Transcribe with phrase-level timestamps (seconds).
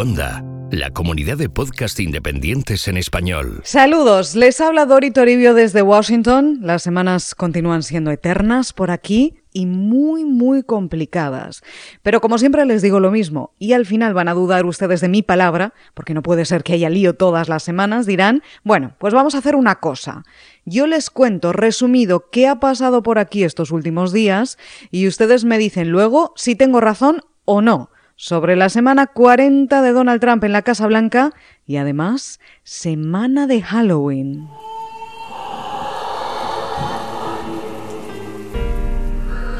[0.00, 3.60] Onda, la comunidad de podcast independientes en español.
[3.64, 6.60] Saludos, les habla Dori Toribio desde Washington.
[6.62, 11.60] Las semanas continúan siendo eternas por aquí y muy, muy complicadas.
[12.02, 15.10] Pero como siempre les digo lo mismo, y al final van a dudar ustedes de
[15.10, 19.12] mi palabra, porque no puede ser que haya lío todas las semanas, dirán, bueno, pues
[19.12, 20.24] vamos a hacer una cosa.
[20.64, 24.56] Yo les cuento resumido qué ha pasado por aquí estos últimos días
[24.90, 29.92] y ustedes me dicen luego si tengo razón o no sobre la semana 40 de
[29.92, 31.32] Donald Trump en la Casa Blanca
[31.66, 34.46] y además semana de Halloween.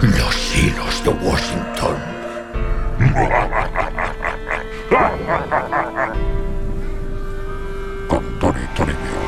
[0.03, 1.97] Los hilos de Washington.
[8.09, 9.20] Con Tony Toribio.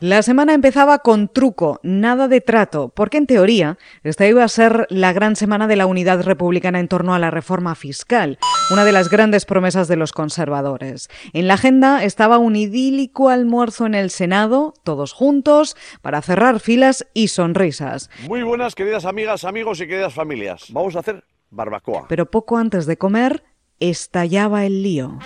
[0.00, 4.86] La semana empezaba con truco, nada de trato, porque en teoría esta iba a ser
[4.88, 8.38] la gran semana de la unidad republicana en torno a la reforma fiscal,
[8.72, 11.10] una de las grandes promesas de los conservadores.
[11.34, 17.06] En la agenda estaba un idílico almuerzo en el Senado, todos juntos, para cerrar filas
[17.12, 18.08] y sonrisas.
[18.26, 20.68] Muy buenas, queridas amigas, amigos y queridas familias.
[20.70, 22.06] Vamos a hacer barbacoa.
[22.08, 23.44] Pero poco antes de comer,
[23.80, 25.18] estallaba el lío.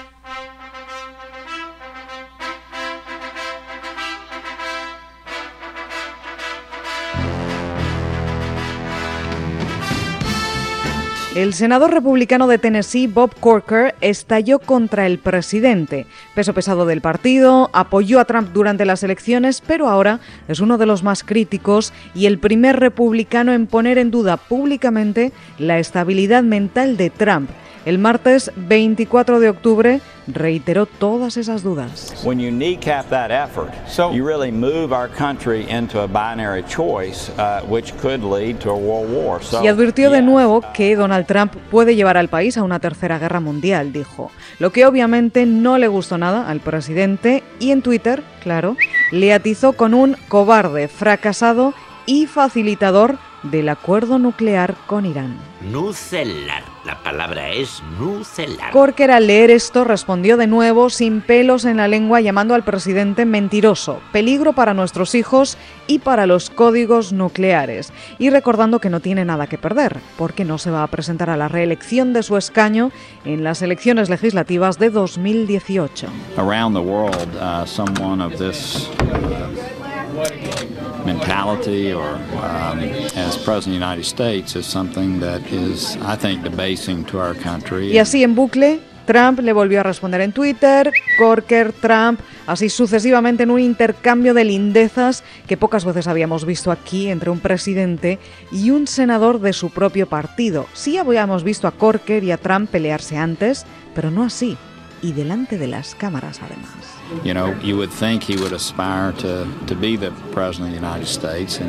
[11.35, 16.07] El senador republicano de Tennessee, Bob Corker, estalló contra el presidente.
[16.37, 20.87] Peso pesado del partido, apoyó a Trump durante las elecciones, pero ahora es uno de
[20.87, 26.97] los más críticos y el primer republicano en poner en duda públicamente la estabilidad mental
[26.97, 27.51] de Trump.
[27.85, 32.15] El martes 24 de octubre reiteró todas esas dudas.
[32.25, 33.73] When you kneecap that effort,
[34.15, 38.75] you really move our country into a binary choice, uh, which could lead to a
[38.75, 39.43] world war.
[39.43, 43.19] So, Y advirtió de nuevo que Donald Trump puede llevar al país a una tercera
[43.19, 44.31] guerra mundial, dijo.
[44.59, 48.79] Lo que obviamente no le gustó nada al presidente y en Twitter, claro,
[49.13, 51.75] le atizó con un cobarde, fracasado
[52.07, 55.37] y facilitador del acuerdo nuclear con Irán.
[55.61, 56.63] Nucelar.
[56.85, 58.71] La palabra es nucelar.
[58.71, 63.25] Corker al leer esto respondió de nuevo sin pelos en la lengua llamando al presidente
[63.25, 65.57] mentiroso, peligro para nuestros hijos
[65.87, 70.59] y para los códigos nucleares, y recordando que no tiene nada que perder, porque no
[70.59, 72.91] se va a presentar a la reelección de su escaño
[73.25, 76.09] en las elecciones legislativas de 2018.
[76.37, 78.91] around the world, uh, someone of this
[81.05, 82.81] mentality or um,
[83.17, 87.35] as President of the United States is something that is, I think, debasing to our
[87.35, 87.93] country.
[87.93, 93.43] Y así en bucle, Trump le volvió a responder en Twitter, Corker, Trump, así sucesivamente
[93.43, 98.19] en un intercambio de lindezas que pocas veces habíamos visto aquí entre un presidente
[98.51, 100.67] y un senador de su propio partido.
[100.73, 104.57] Sí habíamos visto a Corker y a Trump pelearse antes, pero no así,
[105.05, 106.71] y delante de las cámaras además.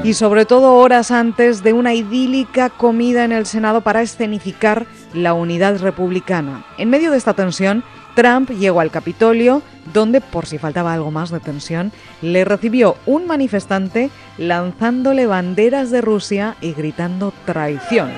[0.06, 5.34] Y sobre todo horas antes de una idílica comida en el Senado para escenificar la
[5.34, 6.66] unidad republicana.
[6.78, 7.84] En medio de esta tensión,
[8.16, 9.62] Trump llegó al Capitolio,
[9.94, 11.92] donde, por si faltaba algo más de tensión,
[12.22, 18.12] le recibió un manifestante lanzándole banderas de Rusia y gritando traición.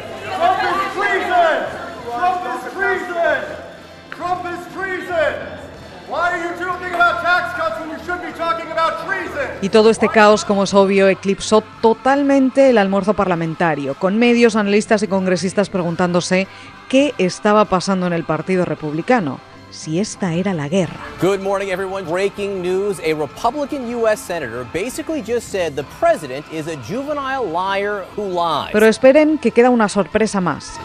[9.61, 15.01] Y todo este caos, como es obvio, eclipsó totalmente el almuerzo parlamentario, con medios, analistas
[15.03, 16.47] y congresistas preguntándose
[16.89, 19.39] qué estaba pasando en el Partido Republicano,
[19.71, 20.99] si esta era la guerra.
[21.21, 22.03] Good morning, everyone.
[22.03, 22.99] Breaking news.
[22.99, 24.21] A Republican U.S.
[24.21, 28.71] Senator basically just said the president is a juvenile liar who lies.
[28.71, 30.79] Pero esperen que queda una sorpresa más.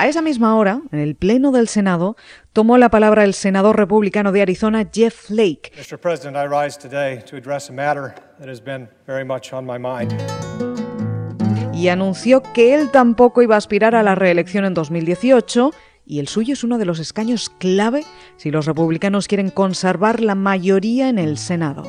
[0.00, 2.16] A esa misma hora, en el Pleno del Senado,
[2.54, 5.98] tomó la palabra el senador republicano de Arizona, Jeff Flake, Mr.
[5.98, 9.78] President, I rise today to address a matter that has been very much on my
[9.78, 10.14] mind.
[11.80, 15.70] y anunció que él tampoco iba a aspirar a la reelección en 2018
[16.10, 18.04] y el suyo es uno de los escaños clave
[18.36, 21.84] si los republicanos quieren conservar la mayoría en el Senado.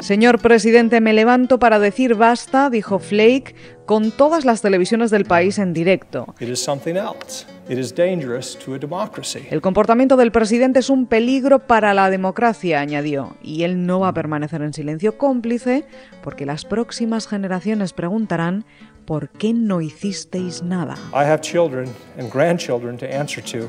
[0.00, 3.54] Señor presidente, me levanto para decir basta, dijo Flake,
[3.86, 6.34] con todas las televisiones del país en directo.
[6.40, 7.46] It is something else.
[7.68, 9.46] It is dangerous to a democracy.
[9.50, 14.08] El comportamiento del presidente es un peligro para la democracia, añadió, y él no va
[14.08, 15.86] a permanecer en silencio cómplice
[16.22, 18.66] porque las próximas generaciones preguntarán
[19.04, 20.96] ¿por qué no hicisteis nada?
[21.12, 23.68] I have children and grandchildren to answer to,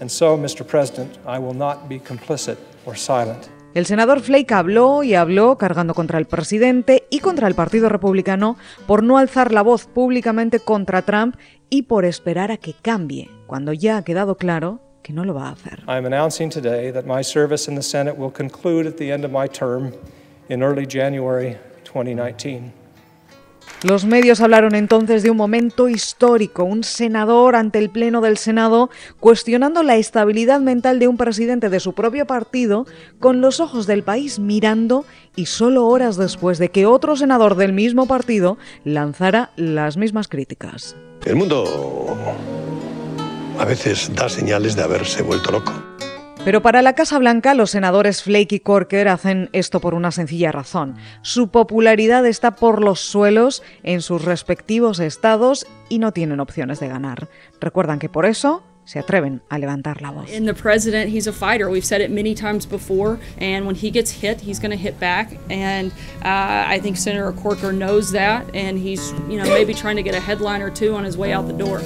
[0.00, 0.64] and so, Mr.
[0.64, 2.56] President, I will not be complicit
[2.86, 3.48] or silent.
[3.74, 8.56] El senador Flake habló y habló cargando contra el presidente y contra el Partido Republicano
[8.86, 11.34] por no alzar la voz públicamente contra Trump
[11.70, 15.48] y por esperar a que cambie, cuando ya ha quedado claro que no lo va
[15.48, 15.80] a hacer.
[15.88, 19.32] I'm announcing today that my service in the Senate will conclude at the end of
[19.32, 19.92] my term
[20.48, 22.83] in early January 2019.
[23.82, 28.88] Los medios hablaron entonces de un momento histórico, un senador ante el Pleno del Senado
[29.20, 32.86] cuestionando la estabilidad mental de un presidente de su propio partido
[33.20, 35.04] con los ojos del país mirando
[35.36, 40.96] y solo horas después de que otro senador del mismo partido lanzara las mismas críticas.
[41.24, 42.16] El mundo
[43.58, 45.72] a veces da señales de haberse vuelto loco.
[46.44, 50.52] Pero para la Casa Blanca, los senadores Flake y Corker hacen esto por una sencilla
[50.52, 50.96] razón.
[51.22, 56.88] Su popularidad está por los suelos en sus respectivos estados y no tienen opciones de
[56.88, 57.28] ganar.
[57.60, 60.30] Recuerdan que por eso se atreven a levantar la voz.
[60.30, 61.70] In the president, he's a fighter.
[61.70, 65.00] We've said it many times before, and when he gets hit, he's going to hit
[65.00, 65.38] back.
[65.48, 65.92] And
[66.22, 70.14] uh, I think Senator Corker knows that, and he's, you know, maybe trying to get
[70.14, 71.80] a headline or two on his way out the door.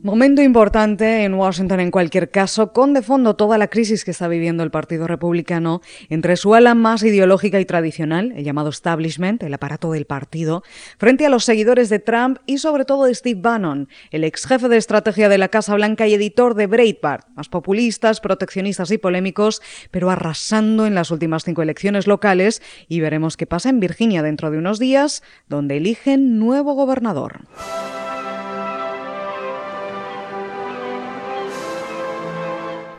[0.00, 4.28] Momento importante en Washington en cualquier caso, con de fondo toda la crisis que está
[4.28, 9.52] viviendo el Partido Republicano entre su ala más ideológica y tradicional, el llamado establishment, el
[9.52, 10.62] aparato del partido,
[10.98, 14.68] frente a los seguidores de Trump y sobre todo de Steve Bannon, el ex jefe
[14.68, 19.60] de estrategia de la Casa Blanca y editor de Breitbart, más populistas, proteccionistas y polémicos,
[19.90, 24.52] pero arrasando en las últimas cinco elecciones locales y veremos qué pasa en Virginia dentro
[24.52, 27.40] de unos días, donde eligen nuevo gobernador.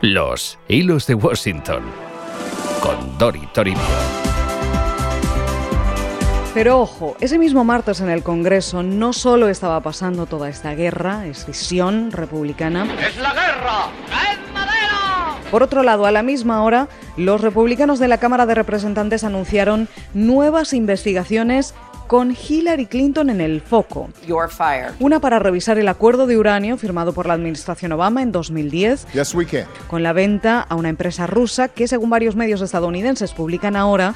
[0.02, 1.82] Los hilos de Washington
[2.80, 3.82] con Dori Toribio.
[6.54, 11.26] Pero ojo, ese mismo martes en el Congreso no solo estaba pasando toda esta guerra,
[11.26, 12.86] escisión republicana.
[12.98, 13.88] ¡Es la guerra!
[14.32, 15.36] ¡Es madera!
[15.50, 16.88] Por otro lado, a la misma hora,
[17.18, 21.74] los republicanos de la Cámara de Representantes anunciaron nuevas investigaciones
[22.10, 24.10] con Hillary Clinton en el foco.
[24.98, 29.06] Una para revisar el acuerdo de uranio firmado por la administración Obama en 2010,
[29.86, 34.12] con la venta a una empresa rusa que, según varios medios estadounidenses publican ahora,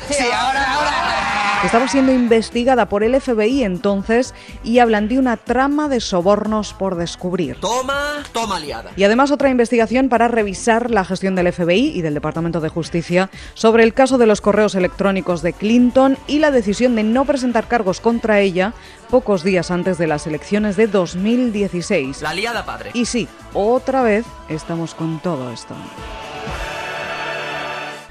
[1.64, 6.96] estaba siendo investigada por el FBI entonces y hablan de una trama de sobornos por
[6.96, 7.58] descubrir.
[7.60, 8.90] Toma, toma liada.
[8.96, 13.30] Y además otra investigación para revisar la gestión del FBI y del Departamento de Justicia
[13.54, 17.66] sobre el caso de los correos electrónicos de Clinton y la decisión de no presentar
[17.66, 18.74] cargos contra ella
[19.10, 22.20] pocos días antes de las elecciones de 2016.
[22.20, 22.90] La liada padre.
[22.94, 25.74] Y sí, otra vez estamos con todo esto.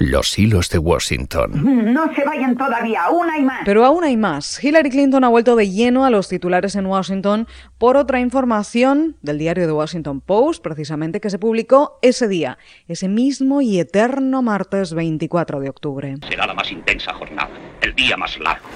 [0.05, 1.93] Los hilos de Washington.
[1.93, 3.61] No se vayan todavía, aún hay más.
[3.63, 4.61] Pero aún hay más.
[4.61, 7.47] Hillary Clinton ha vuelto de lleno a los titulares en Washington
[7.77, 12.57] por otra información del diario The Washington Post, precisamente que se publicó ese día,
[12.89, 16.15] ese mismo y eterno martes 24 de octubre.
[16.27, 17.51] Será la más intensa jornada,
[17.81, 18.67] el día más largo.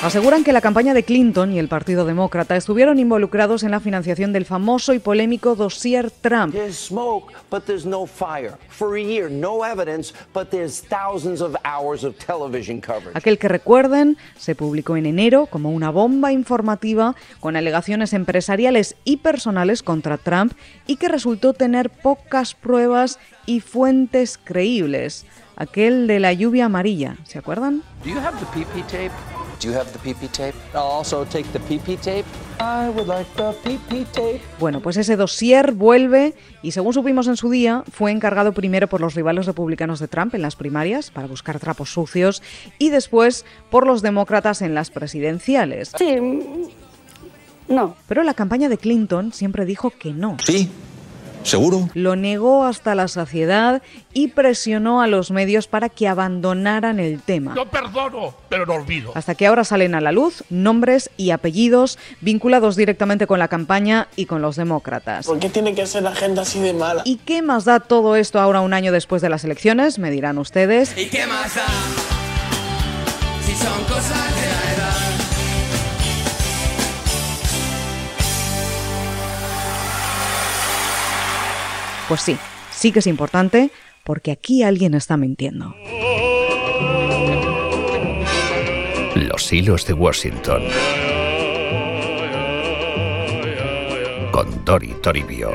[0.00, 4.32] Aseguran que la campaña de Clinton y el Partido Demócrata estuvieron involucrados en la financiación
[4.32, 6.54] del famoso y polémico dossier Trump.
[13.14, 19.16] Aquel que recuerden se publicó en enero como una bomba informativa con alegaciones empresariales y
[19.16, 20.52] personales contra Trump
[20.86, 25.26] y que resultó tener pocas pruebas y fuentes creíbles.
[25.56, 27.82] Aquel de la lluvia amarilla, ¿se acuerdan?
[28.04, 29.10] Do you have the
[29.58, 30.54] PP tape?
[30.74, 32.24] I'll also take the PP tape.
[32.60, 34.40] I would like the PP tape.
[34.58, 39.00] Bueno, pues ese dossier vuelve y según supimos en su día, fue encargado primero por
[39.00, 42.42] los rivales republicanos de Trump en las primarias para buscar trapos sucios
[42.78, 45.92] y después por los demócratas en las presidenciales.
[45.96, 46.18] Sí.
[47.68, 47.96] No.
[48.08, 50.36] Pero la campaña de Clinton siempre dijo que no.
[50.44, 50.70] Sí,
[51.42, 51.88] ¿Seguro?
[51.94, 57.54] Lo negó hasta la saciedad y presionó a los medios para que abandonaran el tema.
[57.54, 59.12] No perdono, pero no olvido.
[59.14, 64.08] Hasta que ahora salen a la luz nombres y apellidos vinculados directamente con la campaña
[64.16, 65.26] y con los demócratas.
[65.26, 67.02] ¿Por qué tiene que ser la agenda así de mala?
[67.04, 69.98] ¿Y qué más da todo esto ahora un año después de las elecciones?
[69.98, 70.96] Me dirán ustedes.
[70.96, 71.66] ¿Y qué más da?
[73.44, 74.87] Si son cosas de la edad.
[82.08, 82.38] Pues sí,
[82.70, 83.70] sí que es importante
[84.02, 85.74] porque aquí alguien está mintiendo.
[89.14, 90.62] Los hilos de Washington.
[94.30, 95.52] Con Dori Toribio.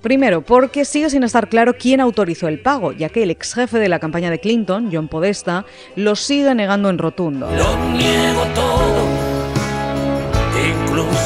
[0.00, 3.78] Primero, porque sigue sin estar claro quién autorizó el pago, ya que el ex jefe
[3.78, 5.66] de la campaña de Clinton, John Podesta,
[5.96, 7.50] lo sigue negando en rotundo.
[7.50, 8.98] Lo niego todo,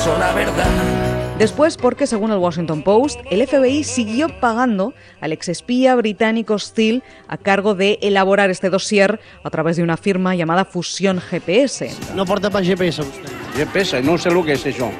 [0.02, 0.51] acaso la verdad.
[1.39, 7.37] Después porque, según el Washington Post, el FBI siguió pagando al exespía británico Steele a
[7.37, 11.91] cargo de elaborar este dossier a través de una firma llamada Fusión GPS.
[12.15, 13.29] No porta pas GPS, vostè.
[13.57, 14.91] GPS, no sé lo que es eso.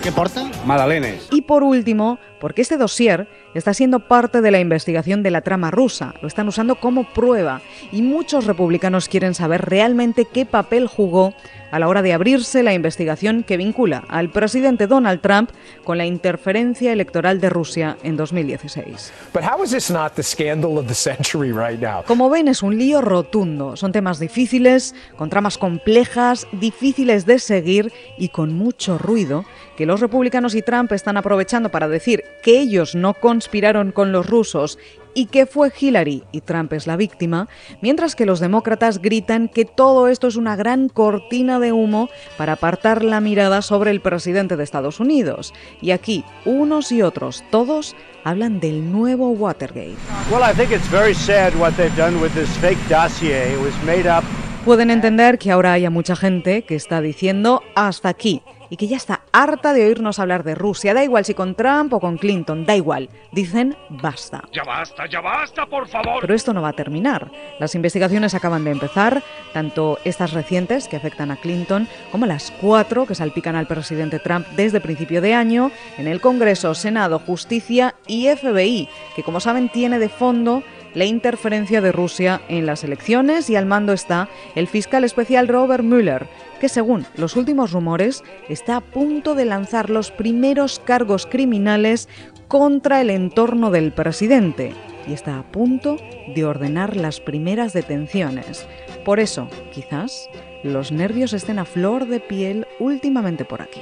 [0.00, 0.48] Què porta?
[0.64, 1.28] Magdalenes.
[1.30, 5.70] Y por último, porque este dossier está siendo parte de la investigación de la trama
[5.70, 7.60] rusa, lo están usando como prueba
[7.92, 11.34] y muchos republicanos quieren saber realmente qué papel jugó
[11.70, 15.50] a la hora de abrirse la investigación que vincula al presidente Donald Trump
[15.84, 19.12] con la interferencia electoral de Rusia en 2016.
[19.32, 22.02] But how is this not the scandal of the century right now?
[22.06, 23.76] Como ven, es un lío rotundo.
[23.76, 29.44] Son temas difíciles, con tramas complejas, difíciles de seguir y con mucho ruido,
[29.76, 34.26] que los republicanos y Trump están aprovechando para decir que ellos no conspiraron con los
[34.26, 34.78] rusos
[35.14, 37.48] y que fue Hillary y Trump es la víctima,
[37.80, 42.54] mientras que los demócratas gritan que todo esto es una gran cortina de humo para
[42.54, 45.52] apartar la mirada sobre el presidente de Estados Unidos.
[45.80, 49.96] Y aquí, unos y otros, todos, hablan del nuevo Watergate.
[50.30, 53.52] Well, I think it's very sad what they've done with this fake dossier.
[53.52, 54.24] It was made up.
[54.64, 58.98] Pueden entender que ahora haya mucha gente que está diciendo hasta aquí y que ya
[58.98, 60.94] está harta de oírnos hablar de Rusia.
[60.94, 63.08] Da igual si con Trump o con Clinton, da igual.
[63.32, 64.44] Dicen basta.
[64.52, 66.20] Ya basta, ya basta, por favor.
[66.20, 67.30] Pero esto no va a terminar.
[67.58, 69.22] Las investigaciones acaban de empezar,
[69.52, 74.46] tanto estas recientes que afectan a Clinton como las cuatro que salpican al presidente Trump
[74.56, 79.98] desde principio de año en el Congreso, Senado, Justicia y FBI, que como saben tiene
[79.98, 80.62] de fondo
[80.94, 85.84] la interferencia de Rusia en las elecciones y al mando está el fiscal especial Robert
[85.84, 86.26] Mueller,
[86.60, 92.08] que según los últimos rumores está a punto de lanzar los primeros cargos criminales
[92.48, 94.72] contra el entorno del presidente
[95.06, 95.96] y está a punto
[96.34, 98.66] de ordenar las primeras detenciones.
[99.04, 100.28] Por eso, quizás,
[100.62, 103.80] los nervios estén a flor de piel últimamente por aquí.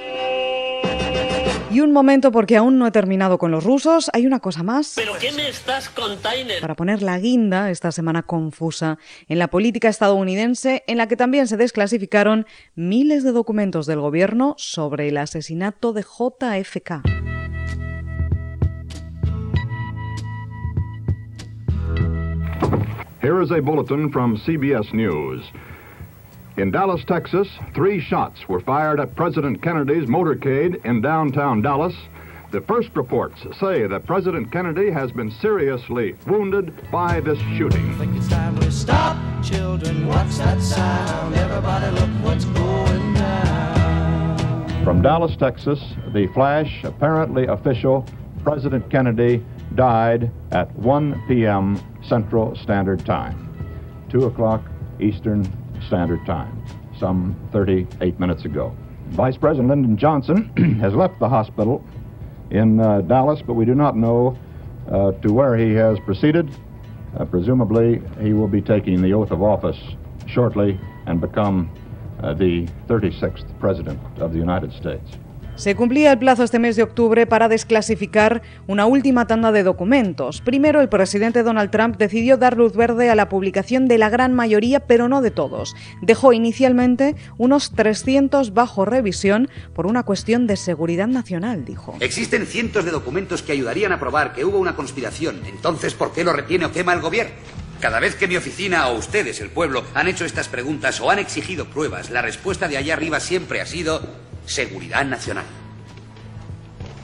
[1.71, 4.95] Y un momento porque aún no he terminado con los rusos, hay una cosa más.
[4.97, 6.55] ¿Pero qué me estás contando?
[6.63, 8.99] Para poner la guinda esta semana confusa
[9.29, 14.55] en la política estadounidense, en la que también se desclasificaron miles de documentos del gobierno
[14.57, 17.03] sobre el asesinato de JFK.
[23.21, 25.43] Here is a bulletin from CBS News.
[26.59, 31.95] In Dallas, Texas, three shots were fired at President Kennedy's motorcade in downtown Dallas.
[32.51, 37.97] The first reports say that President Kennedy has been seriously wounded by this shooting.
[37.97, 40.09] Think it's time we stop, children.
[40.09, 41.37] What's that sound?
[41.37, 44.85] Everybody look what's going down.
[44.85, 45.79] From Dallas, Texas,
[46.13, 48.05] the flash, apparently official,
[48.43, 49.45] President Kennedy
[49.77, 51.81] died at 1 p.m.
[52.03, 53.49] Central Standard Time,
[54.11, 54.65] 2 o'clock
[54.99, 55.45] Eastern
[55.89, 56.63] Standard Time,
[56.99, 58.77] some 38 minutes ago.
[59.09, 61.83] Vice President Lyndon Johnson has left the hospital
[62.51, 64.39] in uh, Dallas, but we do not know
[64.91, 66.55] uh, to where he has proceeded.
[67.19, 69.79] Uh, presumably, he will be taking the oath of office
[70.27, 71.71] shortly and become
[72.23, 75.11] uh, the 36th President of the United States.
[75.59, 80.41] Se cumplía el plazo este mes de octubre para desclasificar una última tanda de documentos.
[80.41, 84.35] Primero, el presidente Donald Trump decidió dar luz verde a la publicación de la gran
[84.35, 85.75] mayoría, pero no de todos.
[86.01, 91.97] Dejó inicialmente unos 300 bajo revisión por una cuestión de seguridad nacional, dijo.
[91.99, 95.43] Existen cientos de documentos que ayudarían a probar que hubo una conspiración.
[95.45, 97.33] Entonces, ¿por qué lo retiene o quema el gobierno?
[97.81, 101.19] Cada vez que mi oficina o ustedes, el pueblo, han hecho estas preguntas o han
[101.19, 105.45] exigido pruebas, la respuesta de allá arriba siempre ha sido seguridad nacional.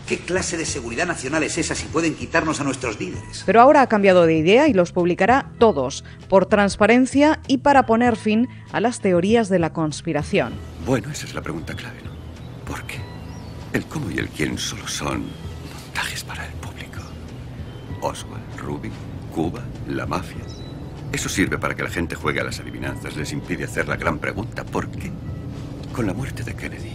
[0.07, 3.43] ¿Qué clase de seguridad nacional es esa si pueden quitarnos a nuestros líderes?
[3.47, 8.17] Pero ahora ha cambiado de idea y los publicará todos, por transparencia y para poner
[8.17, 10.53] fin a las teorías de la conspiración.
[10.85, 12.11] Bueno, esa es la pregunta clave, ¿no?
[12.67, 12.99] ¿Por qué?
[13.73, 15.25] El cómo y el quién solo son
[15.85, 17.01] montajes para el público.
[18.03, 18.93] Oswald, Rubin,
[19.35, 20.45] Cuba, la mafia.
[21.13, 23.17] Eso sirve para que la gente juegue a las adivinanzas.
[23.17, 24.65] Les impide hacer la gran pregunta.
[24.65, 25.11] ¿Por qué?
[25.95, 26.94] Con la muerte de Kennedy,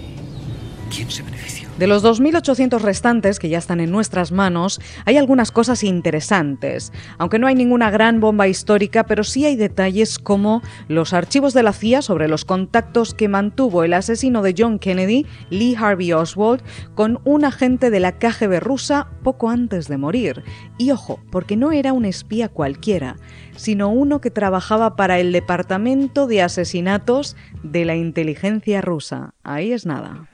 [0.89, 1.69] ¿quién se benefició?
[1.79, 6.91] De los 2.800 restantes que ya están en nuestras manos, hay algunas cosas interesantes.
[7.17, 11.63] Aunque no hay ninguna gran bomba histórica, pero sí hay detalles como los archivos de
[11.63, 16.61] la CIA sobre los contactos que mantuvo el asesino de John Kennedy, Lee Harvey Oswald,
[16.95, 20.43] con un agente de la KGB rusa poco antes de morir.
[20.77, 23.15] Y ojo, porque no era un espía cualquiera,
[23.55, 29.33] sino uno que trabajaba para el Departamento de Asesinatos de la Inteligencia rusa.
[29.43, 30.29] Ahí es nada.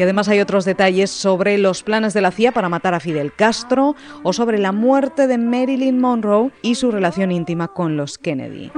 [0.00, 3.34] Y además hay otros detalles sobre los planes de la CIA para matar a Fidel
[3.34, 8.72] Castro o sobre la muerte de Marilyn Monroe y su relación íntima con los Kennedy.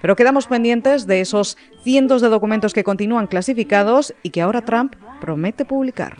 [0.00, 4.94] Pero quedamos pendientes de esos cientos de documentos que continúan clasificados y que ahora Trump
[5.20, 6.16] promete publicar.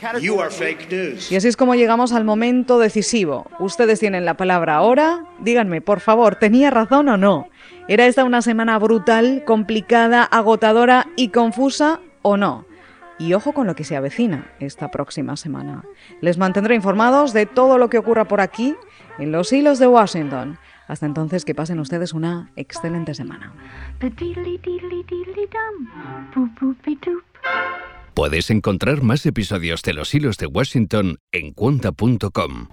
[1.31, 3.47] Y así es como llegamos al momento decisivo.
[3.61, 5.25] Ustedes tienen la palabra ahora.
[5.39, 7.51] Díganme, por favor, ¿tenía razón o no?
[7.87, 12.66] ¿Era esta una semana brutal, complicada, agotadora y confusa o no?
[13.19, 15.85] Y ojo con lo que se avecina esta próxima semana.
[16.21, 18.77] Les mantendré informados de todo lo que ocurra por aquí,
[19.19, 20.59] en los hilos de Washington.
[20.87, 23.53] Hasta entonces, que pasen ustedes una excelente semana.
[28.15, 32.69] Puedes encontrar más episodios de Los Hilos de Washington en cuonta.com.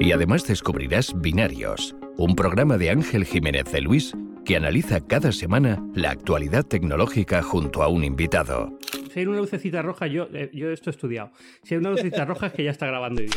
[0.00, 4.14] Y además descubrirás Binarios, un programa de Ángel Jiménez de Luis
[4.48, 8.78] que analiza cada semana la actualidad tecnológica junto a un invitado.
[9.12, 11.32] Si hay una lucecita roja, yo, eh, yo esto he estudiado.
[11.64, 13.34] Si hay una lucecita roja es que ya está grabando bien.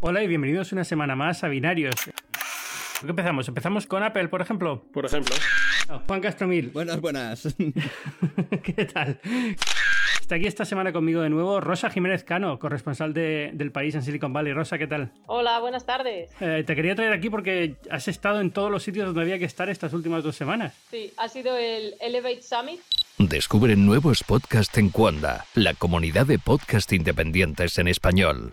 [0.00, 1.94] Hola y bienvenidos una semana más a Binarios.
[2.04, 3.48] ¿Por qué empezamos?
[3.48, 4.82] ¿Empezamos con Apple, por ejemplo?
[4.90, 5.36] Por ejemplo.
[6.06, 6.70] Juan Castromil.
[6.70, 7.54] Buenas, buenas.
[8.62, 9.20] ¿Qué tal?
[10.30, 14.02] Está aquí esta semana conmigo de nuevo Rosa Jiménez Cano, corresponsal de- del país en
[14.04, 14.52] Silicon Valley.
[14.52, 15.10] Rosa, ¿qué tal?
[15.26, 16.30] Hola, buenas tardes.
[16.40, 19.44] Eh, te quería traer aquí porque has estado en todos los sitios donde había que
[19.44, 20.72] estar estas últimas dos semanas.
[20.88, 22.78] Sí, ha sido el Elevate Summit.
[23.18, 28.52] Descubre nuevos podcasts en Cuonda, la comunidad de podcast independientes en español.